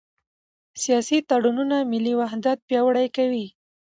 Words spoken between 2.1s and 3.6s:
وحدت پیاوړی کوي